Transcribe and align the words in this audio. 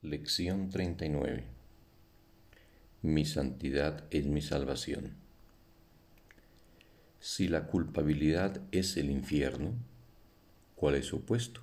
Lección 0.00 0.70
39 0.70 1.42
Mi 3.02 3.24
santidad 3.24 4.04
es 4.12 4.26
mi 4.26 4.40
salvación. 4.40 5.16
Si 7.18 7.48
la 7.48 7.66
culpabilidad 7.66 8.60
es 8.70 8.96
el 8.96 9.10
infierno, 9.10 9.74
¿cuál 10.76 10.94
es 10.94 11.06
su 11.06 11.16
opuesto? 11.16 11.62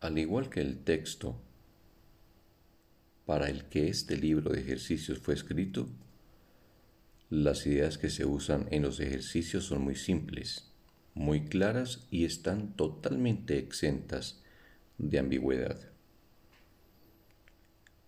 Al 0.00 0.18
igual 0.18 0.50
que 0.50 0.60
el 0.60 0.78
texto 0.78 1.40
para 3.24 3.48
el 3.48 3.66
que 3.66 3.86
este 3.86 4.16
libro 4.16 4.50
de 4.50 4.62
ejercicios 4.62 5.20
fue 5.20 5.34
escrito, 5.34 5.88
las 7.30 7.64
ideas 7.64 7.96
que 7.96 8.10
se 8.10 8.24
usan 8.24 8.66
en 8.72 8.82
los 8.82 8.98
ejercicios 8.98 9.66
son 9.66 9.82
muy 9.82 9.94
simples, 9.94 10.68
muy 11.14 11.44
claras 11.44 12.08
y 12.10 12.24
están 12.24 12.74
totalmente 12.74 13.56
exentas 13.58 14.42
de 14.98 15.18
ambigüedad. 15.18 15.78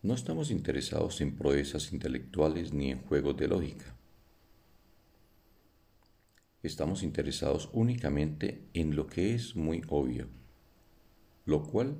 No 0.02 0.14
estamos 0.14 0.50
interesados 0.50 1.20
en 1.20 1.36
proezas 1.36 1.92
intelectuales 1.92 2.72
ni 2.72 2.90
en 2.90 3.02
juegos 3.02 3.36
de 3.36 3.48
lógica. 3.48 3.96
Estamos 6.62 7.02
interesados 7.02 7.68
únicamente 7.72 8.68
en 8.74 8.96
lo 8.96 9.06
que 9.06 9.34
es 9.34 9.54
muy 9.54 9.82
obvio, 9.88 10.28
lo 11.44 11.64
cual 11.64 11.96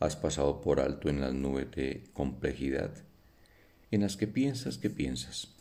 has 0.00 0.16
pasado 0.16 0.60
por 0.60 0.80
alto 0.80 1.08
en 1.08 1.20
las 1.20 1.34
nubes 1.34 1.70
de 1.72 2.04
complejidad 2.12 2.94
en 3.90 4.02
las 4.02 4.16
que 4.16 4.26
piensas 4.26 4.78
que 4.78 4.90
piensas. 4.90 5.54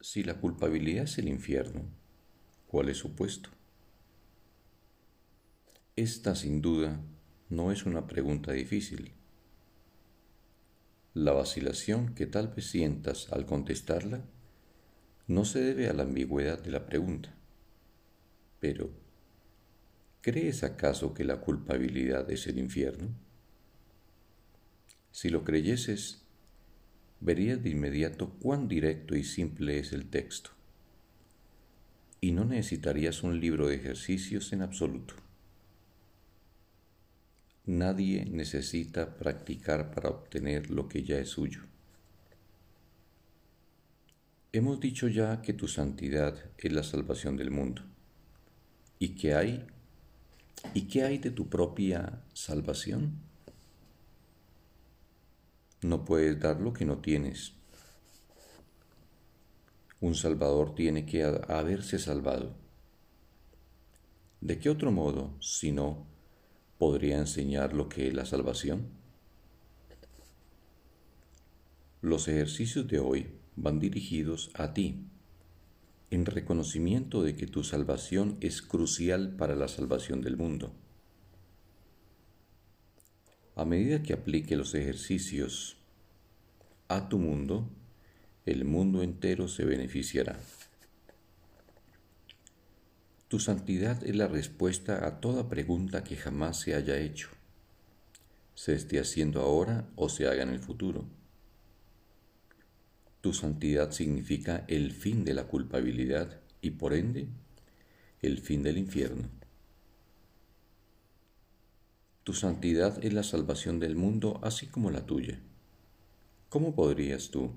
Si 0.00 0.22
la 0.22 0.34
culpabilidad 0.34 1.04
es 1.04 1.18
el 1.18 1.28
infierno, 1.28 1.82
¿cuál 2.66 2.88
es 2.88 2.98
su 2.98 3.14
puesto? 3.14 3.50
Esta 5.98 6.36
sin 6.36 6.62
duda 6.62 7.00
no 7.50 7.72
es 7.72 7.84
una 7.84 8.06
pregunta 8.06 8.52
difícil. 8.52 9.10
La 11.12 11.32
vacilación 11.32 12.14
que 12.14 12.24
tal 12.24 12.54
vez 12.54 12.66
sientas 12.66 13.32
al 13.32 13.46
contestarla 13.46 14.22
no 15.26 15.44
se 15.44 15.58
debe 15.58 15.88
a 15.88 15.92
la 15.92 16.04
ambigüedad 16.04 16.62
de 16.62 16.70
la 16.70 16.86
pregunta. 16.86 17.34
Pero, 18.60 18.90
¿crees 20.20 20.62
acaso 20.62 21.14
que 21.14 21.24
la 21.24 21.40
culpabilidad 21.40 22.30
es 22.30 22.46
el 22.46 22.60
infierno? 22.60 23.08
Si 25.10 25.30
lo 25.30 25.42
creyeses, 25.42 26.22
verías 27.18 27.60
de 27.60 27.70
inmediato 27.70 28.34
cuán 28.34 28.68
directo 28.68 29.16
y 29.16 29.24
simple 29.24 29.80
es 29.80 29.92
el 29.92 30.08
texto, 30.08 30.50
y 32.20 32.30
no 32.30 32.44
necesitarías 32.44 33.24
un 33.24 33.40
libro 33.40 33.66
de 33.66 33.74
ejercicios 33.74 34.52
en 34.52 34.62
absoluto. 34.62 35.14
Nadie 37.68 38.24
necesita 38.24 39.18
practicar 39.18 39.90
para 39.90 40.08
obtener 40.08 40.70
lo 40.70 40.88
que 40.88 41.02
ya 41.02 41.18
es 41.18 41.28
suyo. 41.28 41.60
Hemos 44.52 44.80
dicho 44.80 45.06
ya 45.06 45.42
que 45.42 45.52
tu 45.52 45.68
santidad 45.68 46.34
es 46.56 46.72
la 46.72 46.82
salvación 46.82 47.36
del 47.36 47.50
mundo. 47.50 47.82
¿Y 48.98 49.10
qué 49.10 49.34
hay? 49.34 49.66
¿Y 50.72 50.88
qué 50.88 51.02
hay 51.02 51.18
de 51.18 51.30
tu 51.30 51.50
propia 51.50 52.22
salvación? 52.32 53.20
No 55.82 56.06
puedes 56.06 56.40
dar 56.40 56.62
lo 56.62 56.72
que 56.72 56.86
no 56.86 57.00
tienes. 57.00 57.52
Un 60.00 60.14
salvador 60.14 60.74
tiene 60.74 61.04
que 61.04 61.22
haberse 61.22 61.98
salvado. 61.98 62.56
¿De 64.40 64.58
qué 64.58 64.70
otro 64.70 64.90
modo, 64.90 65.36
si 65.42 65.70
no, 65.70 66.06
podría 66.78 67.18
enseñar 67.18 67.74
lo 67.74 67.88
que 67.88 68.08
es 68.08 68.14
la 68.14 68.24
salvación? 68.24 68.88
Los 72.00 72.28
ejercicios 72.28 72.86
de 72.86 73.00
hoy 73.00 73.26
van 73.56 73.80
dirigidos 73.80 74.50
a 74.54 74.72
ti, 74.72 75.04
en 76.10 76.24
reconocimiento 76.24 77.22
de 77.22 77.34
que 77.36 77.46
tu 77.46 77.64
salvación 77.64 78.38
es 78.40 78.62
crucial 78.62 79.34
para 79.36 79.56
la 79.56 79.68
salvación 79.68 80.22
del 80.22 80.36
mundo. 80.36 80.72
A 83.56 83.64
medida 83.64 84.02
que 84.02 84.12
aplique 84.12 84.56
los 84.56 84.74
ejercicios 84.74 85.76
a 86.86 87.08
tu 87.08 87.18
mundo, 87.18 87.68
el 88.46 88.64
mundo 88.64 89.02
entero 89.02 89.48
se 89.48 89.64
beneficiará. 89.64 90.38
Tu 93.28 93.38
santidad 93.38 94.02
es 94.04 94.16
la 94.16 94.26
respuesta 94.26 95.06
a 95.06 95.20
toda 95.20 95.50
pregunta 95.50 96.02
que 96.02 96.16
jamás 96.16 96.60
se 96.60 96.74
haya 96.74 96.96
hecho, 96.98 97.28
se 98.54 98.74
esté 98.74 98.98
haciendo 98.98 99.42
ahora 99.42 99.86
o 99.96 100.08
se 100.08 100.26
haga 100.26 100.42
en 100.44 100.48
el 100.48 100.60
futuro. 100.60 101.04
Tu 103.20 103.34
santidad 103.34 103.90
significa 103.90 104.64
el 104.66 104.92
fin 104.92 105.26
de 105.26 105.34
la 105.34 105.44
culpabilidad 105.44 106.40
y 106.62 106.70
por 106.70 106.94
ende 106.94 107.28
el 108.22 108.38
fin 108.38 108.62
del 108.62 108.78
infierno. 108.78 109.28
Tu 112.24 112.32
santidad 112.32 113.04
es 113.04 113.12
la 113.12 113.24
salvación 113.24 113.78
del 113.78 113.94
mundo 113.94 114.40
así 114.42 114.68
como 114.68 114.90
la 114.90 115.04
tuya. 115.04 115.38
¿Cómo 116.48 116.74
podrías 116.74 117.28
tú, 117.28 117.52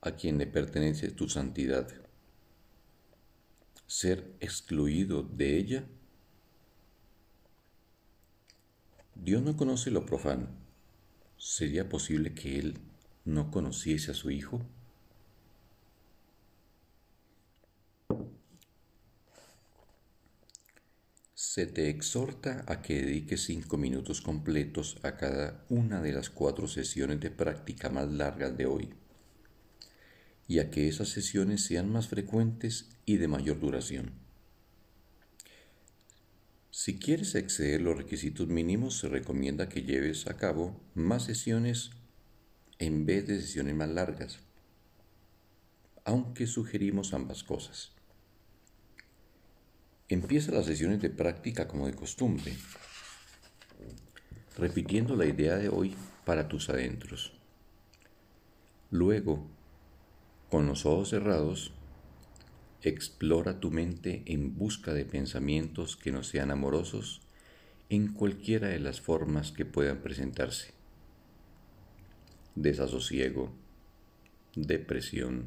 a 0.00 0.10
quien 0.16 0.38
le 0.38 0.48
pertenece 0.48 1.12
tu 1.12 1.28
santidad, 1.28 1.88
ser 3.92 4.34
excluido 4.40 5.22
de 5.22 5.58
ella? 5.58 5.84
Dios 9.14 9.42
no 9.42 9.54
conoce 9.54 9.90
lo 9.90 10.06
profano. 10.06 10.48
¿Sería 11.36 11.90
posible 11.90 12.32
que 12.32 12.58
Él 12.58 12.78
no 13.26 13.50
conociese 13.50 14.12
a 14.12 14.14
su 14.14 14.30
Hijo? 14.30 14.62
Se 21.34 21.66
te 21.66 21.90
exhorta 21.90 22.64
a 22.66 22.80
que 22.80 22.94
dediques 22.94 23.44
cinco 23.44 23.76
minutos 23.76 24.22
completos 24.22 24.96
a 25.02 25.18
cada 25.18 25.66
una 25.68 26.00
de 26.00 26.12
las 26.12 26.30
cuatro 26.30 26.66
sesiones 26.66 27.20
de 27.20 27.30
práctica 27.30 27.90
más 27.90 28.10
largas 28.10 28.56
de 28.56 28.64
hoy 28.64 29.01
y 30.48 30.58
a 30.58 30.70
que 30.70 30.88
esas 30.88 31.08
sesiones 31.08 31.64
sean 31.64 31.90
más 31.90 32.08
frecuentes 32.08 32.90
y 33.06 33.16
de 33.16 33.28
mayor 33.28 33.60
duración. 33.60 34.12
Si 36.70 36.98
quieres 36.98 37.34
exceder 37.34 37.82
los 37.82 37.96
requisitos 37.96 38.48
mínimos, 38.48 38.98
se 38.98 39.08
recomienda 39.08 39.68
que 39.68 39.82
lleves 39.82 40.26
a 40.26 40.36
cabo 40.36 40.80
más 40.94 41.24
sesiones 41.24 41.90
en 42.78 43.06
vez 43.06 43.26
de 43.26 43.40
sesiones 43.40 43.74
más 43.74 43.90
largas, 43.90 44.40
aunque 46.04 46.46
sugerimos 46.46 47.14
ambas 47.14 47.44
cosas. 47.44 47.92
Empieza 50.08 50.50
las 50.52 50.66
sesiones 50.66 51.00
de 51.00 51.10
práctica 51.10 51.68
como 51.68 51.86
de 51.86 51.94
costumbre, 51.94 52.56
repitiendo 54.56 55.14
la 55.14 55.26
idea 55.26 55.56
de 55.56 55.68
hoy 55.68 55.94
para 56.24 56.48
tus 56.48 56.68
adentros. 56.68 57.32
Luego, 58.90 59.46
con 60.52 60.66
los 60.66 60.84
ojos 60.84 61.08
cerrados, 61.08 61.72
explora 62.82 63.58
tu 63.58 63.70
mente 63.70 64.22
en 64.26 64.54
busca 64.54 64.92
de 64.92 65.06
pensamientos 65.06 65.96
que 65.96 66.12
no 66.12 66.22
sean 66.22 66.50
amorosos 66.50 67.22
en 67.88 68.12
cualquiera 68.12 68.68
de 68.68 68.78
las 68.78 69.00
formas 69.00 69.50
que 69.50 69.64
puedan 69.64 70.02
presentarse. 70.02 70.74
Desasosiego, 72.54 73.50
depresión, 74.54 75.46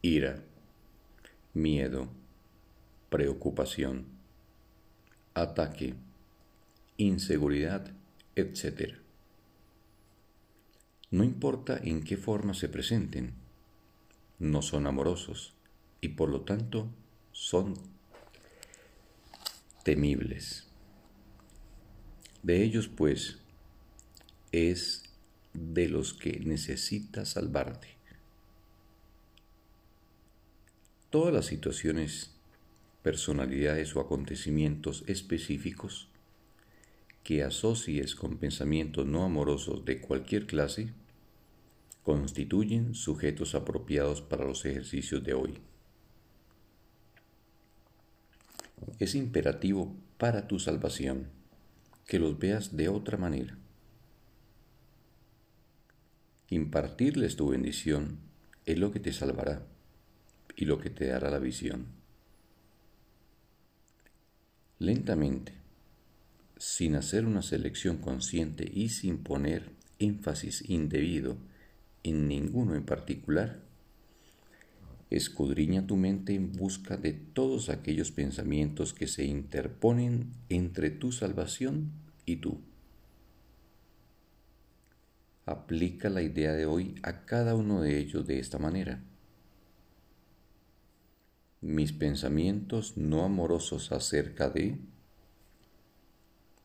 ira, 0.00 0.42
miedo, 1.52 2.08
preocupación, 3.10 4.06
ataque, 5.34 5.92
inseguridad, 6.96 7.92
etc. 8.36 8.94
No 11.10 11.24
importa 11.24 11.76
en 11.76 12.02
qué 12.04 12.16
forma 12.16 12.54
se 12.54 12.70
presenten, 12.70 13.44
no 14.38 14.62
son 14.62 14.86
amorosos 14.86 15.54
y 16.00 16.08
por 16.08 16.28
lo 16.28 16.42
tanto 16.42 16.88
son 17.32 17.74
temibles. 19.82 20.66
De 22.42 22.62
ellos 22.62 22.88
pues 22.88 23.38
es 24.52 25.04
de 25.52 25.88
los 25.88 26.14
que 26.14 26.40
necesitas 26.40 27.30
salvarte. 27.30 27.96
Todas 31.10 31.32
las 31.32 31.46
situaciones, 31.46 32.32
personalidades 33.02 33.94
o 33.96 34.00
acontecimientos 34.00 35.04
específicos 35.06 36.08
que 37.22 37.42
asocies 37.42 38.14
con 38.14 38.36
pensamientos 38.36 39.06
no 39.06 39.24
amorosos 39.24 39.84
de 39.84 40.00
cualquier 40.00 40.46
clase 40.46 40.92
constituyen 42.06 42.94
sujetos 42.94 43.56
apropiados 43.56 44.22
para 44.22 44.44
los 44.44 44.64
ejercicios 44.64 45.24
de 45.24 45.34
hoy. 45.34 45.58
es 49.00 49.16
imperativo 49.16 49.92
para 50.16 50.46
tu 50.46 50.60
salvación 50.60 51.26
que 52.06 52.20
los 52.20 52.38
veas 52.38 52.76
de 52.76 52.88
otra 52.88 53.18
manera. 53.18 53.58
Impartirles 56.48 57.34
tu 57.34 57.48
bendición 57.48 58.20
es 58.66 58.78
lo 58.78 58.92
que 58.92 59.00
te 59.00 59.12
salvará 59.12 59.66
y 60.54 60.66
lo 60.66 60.78
que 60.78 60.90
te 60.90 61.08
dará 61.08 61.28
la 61.28 61.40
visión. 61.40 61.86
Lentamente, 64.78 65.54
sin 66.56 66.94
hacer 66.94 67.26
una 67.26 67.42
selección 67.42 67.96
consciente 67.96 68.70
y 68.72 68.90
sin 68.90 69.24
poner 69.24 69.72
énfasis 69.98 70.62
indebido 70.70 71.36
en 72.08 72.28
ninguno 72.28 72.74
en 72.74 72.84
particular, 72.84 73.60
escudriña 75.10 75.86
tu 75.86 75.96
mente 75.96 76.34
en 76.34 76.52
busca 76.52 76.96
de 76.96 77.12
todos 77.12 77.68
aquellos 77.68 78.10
pensamientos 78.10 78.92
que 78.92 79.06
se 79.06 79.24
interponen 79.24 80.32
entre 80.48 80.90
tu 80.90 81.12
salvación 81.12 81.92
y 82.24 82.36
tú. 82.36 82.60
Aplica 85.44 86.08
la 86.10 86.22
idea 86.22 86.52
de 86.52 86.66
hoy 86.66 86.96
a 87.02 87.24
cada 87.24 87.54
uno 87.54 87.80
de 87.80 87.98
ellos 87.98 88.26
de 88.26 88.40
esta 88.40 88.58
manera. 88.58 89.00
Mis 91.60 91.92
pensamientos 91.92 92.96
no 92.96 93.24
amorosos 93.24 93.92
acerca 93.92 94.50
de 94.50 94.78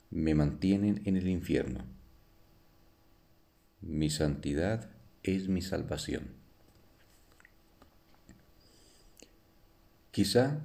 me 0.10 0.36
mantienen 0.36 1.02
en 1.06 1.16
el 1.16 1.28
infierno. 1.28 1.86
Mi 3.82 4.10
santidad 4.10 4.90
es 5.24 5.48
mi 5.48 5.62
salvación. 5.62 6.30
Quizá 10.12 10.60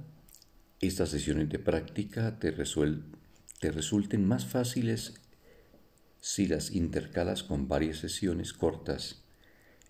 estas 0.81 1.09
sesiones 1.09 1.49
de 1.49 1.59
práctica 1.59 2.37
te, 2.39 2.51
te 2.51 3.71
resulten 3.71 4.27
más 4.27 4.45
fáciles 4.45 5.15
si 6.19 6.47
las 6.47 6.71
intercalas 6.71 7.43
con 7.43 7.67
varias 7.67 7.97
sesiones 7.97 8.53
cortas 8.53 9.23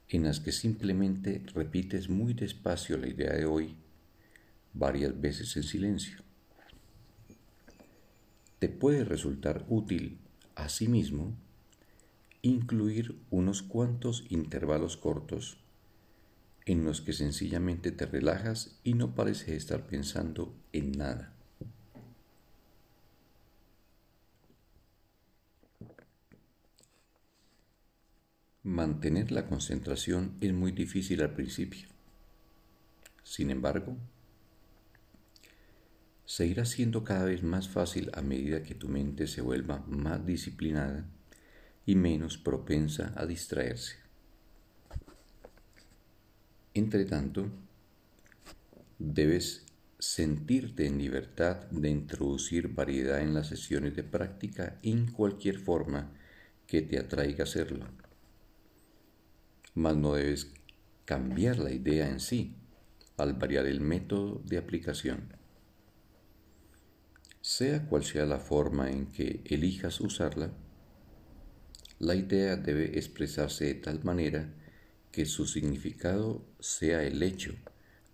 en 0.09 0.23
las 0.23 0.39
que 0.39 0.51
simplemente 0.51 1.43
repites 1.53 2.09
muy 2.09 2.33
despacio 2.33 2.97
la 2.97 3.07
idea 3.07 3.33
de 3.33 3.45
hoy 3.45 3.75
varias 4.73 5.19
veces 5.19 5.55
en 5.57 5.63
silencio. 5.63 6.19
Te 8.59 8.69
puede 8.69 9.03
resultar 9.03 9.65
útil 9.67 10.19
asimismo 10.55 11.35
incluir 12.41 13.19
unos 13.29 13.61
cuantos 13.61 14.25
intervalos 14.29 14.97
cortos 14.97 15.57
en 16.65 16.83
los 16.83 17.01
que 17.01 17.13
sencillamente 17.13 17.91
te 17.91 18.05
relajas 18.05 18.79
y 18.83 18.93
no 18.93 19.15
pareces 19.15 19.49
estar 19.49 19.87
pensando 19.87 20.53
en 20.73 20.91
nada. 20.91 21.33
Mantener 28.63 29.31
la 29.31 29.47
concentración 29.47 30.35
es 30.41 30.51
muy 30.51 30.73
difícil 30.73 31.21
al 31.21 31.33
principio. 31.33 31.87
Sin 33.23 33.49
embargo, 33.49 33.95
se 36.25 36.45
irá 36.45 36.65
siendo 36.65 37.05
cada 37.05 37.23
vez 37.23 37.43
más 37.43 37.69
fácil 37.69 38.11
a 38.13 38.21
medida 38.21 38.63
que 38.63 38.75
tu 38.75 38.89
mente 38.89 39.27
se 39.27 39.41
vuelva 39.41 39.79
más 39.87 40.25
disciplinada 40.25 41.05
y 41.87 41.95
menos 41.95 42.37
propensa 42.37 43.13
a 43.15 43.25
distraerse. 43.25 43.95
Entre 46.73 47.05
tanto, 47.05 47.49
debes 48.99 49.65
sentirte 49.97 50.85
en 50.85 50.97
libertad 50.97 51.65
de 51.71 51.89
introducir 51.89 52.67
variedad 52.67 53.21
en 53.21 53.33
las 53.33 53.47
sesiones 53.47 53.95
de 53.95 54.03
práctica 54.03 54.77
en 54.83 55.09
cualquier 55.11 55.57
forma 55.57 56.11
que 56.67 56.81
te 56.81 56.99
atraiga 56.99 57.45
hacerlo. 57.45 57.87
Mas 59.73 59.95
no 59.95 60.13
debes 60.13 60.51
cambiar 61.05 61.57
la 61.57 61.71
idea 61.71 62.09
en 62.09 62.19
sí 62.19 62.57
al 63.15 63.33
variar 63.33 63.65
el 63.65 63.79
método 63.79 64.41
de 64.43 64.57
aplicación. 64.57 65.33
Sea 67.39 67.87
cual 67.87 68.03
sea 68.03 68.25
la 68.25 68.39
forma 68.39 68.91
en 68.91 69.05
que 69.07 69.41
elijas 69.45 70.01
usarla, 70.01 70.51
la 71.99 72.15
idea 72.15 72.55
debe 72.55 72.97
expresarse 72.97 73.65
de 73.65 73.75
tal 73.75 74.03
manera 74.03 74.53
que 75.11 75.25
su 75.25 75.45
significado 75.45 76.45
sea 76.59 77.03
el 77.03 77.23
hecho 77.23 77.55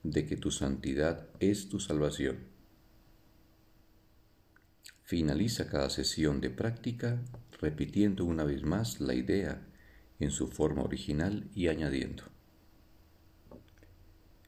de 0.03 0.25
que 0.25 0.37
tu 0.37 0.51
santidad 0.51 1.27
es 1.39 1.69
tu 1.69 1.79
salvación. 1.79 2.39
Finaliza 5.03 5.67
cada 5.67 5.89
sesión 5.89 6.39
de 6.39 6.49
práctica 6.49 7.21
repitiendo 7.59 8.25
una 8.25 8.43
vez 8.43 8.63
más 8.63 9.01
la 9.01 9.13
idea 9.13 9.65
en 10.19 10.31
su 10.31 10.47
forma 10.47 10.83
original 10.83 11.49
y 11.53 11.67
añadiendo, 11.67 12.23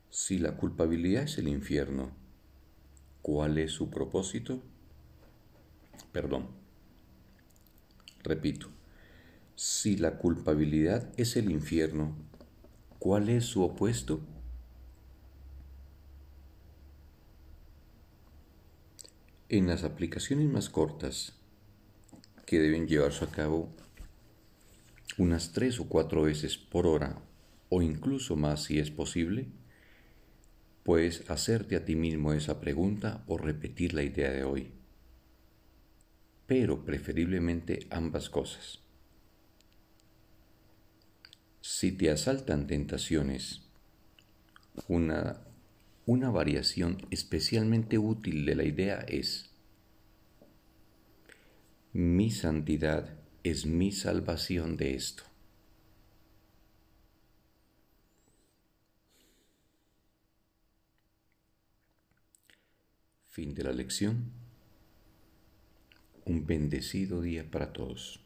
si 0.10 0.38
la 0.38 0.56
culpabilidad 0.56 1.24
es 1.24 1.38
el 1.38 1.50
infierno, 1.50 2.16
¿cuál 3.22 3.58
es 3.58 3.74
su 3.74 3.90
propósito? 3.90 4.64
Perdón. 6.14 6.48
Repito, 8.24 8.70
si 9.56 9.98
la 9.98 10.18
culpabilidad 10.18 11.12
es 11.18 11.36
el 11.36 11.52
infierno, 11.52 12.16
¿Cuál 13.06 13.30
es 13.30 13.46
su 13.46 13.62
opuesto? 13.62 14.20
En 19.48 19.68
las 19.68 19.84
aplicaciones 19.84 20.50
más 20.50 20.72
cortas, 20.72 21.34
que 22.48 22.58
deben 22.60 22.88
llevarse 22.88 23.26
a 23.26 23.28
cabo 23.28 23.70
unas 25.20 25.54
tres 25.54 25.80
o 25.80 25.88
cuatro 25.88 26.24
veces 26.24 26.58
por 26.58 26.88
hora, 26.88 27.22
o 27.70 27.84
incluso 27.84 28.36
más 28.36 28.64
si 28.64 28.80
es 28.80 28.90
posible, 28.90 29.50
puedes 30.82 31.30
hacerte 31.30 31.76
a 31.76 31.86
ti 31.86 31.96
mismo 31.96 32.34
esa 32.34 32.60
pregunta 32.60 33.24
o 33.28 33.38
repetir 33.38 33.94
la 33.94 34.02
idea 34.02 34.32
de 34.32 34.44
hoy, 34.44 34.72
pero 36.48 36.86
preferiblemente 36.86 37.86
ambas 37.92 38.32
cosas. 38.32 38.85
Si 41.68 41.92
te 41.92 42.12
asaltan 42.12 42.68
tentaciones, 42.68 43.62
una, 44.88 45.42
una 46.06 46.30
variación 46.30 47.08
especialmente 47.10 47.98
útil 47.98 48.46
de 48.46 48.54
la 48.54 48.64
idea 48.66 49.00
es, 49.08 49.50
mi 51.92 52.30
santidad 52.30 53.18
es 53.44 53.66
mi 53.66 53.92
salvación 53.92 54.78
de 54.78 54.94
esto. 54.94 55.24
Fin 63.28 63.56
de 63.56 63.64
la 63.64 63.74
lección. 63.74 64.32
Un 66.26 66.46
bendecido 66.46 67.24
día 67.24 67.50
para 67.50 67.74
todos. 67.74 68.25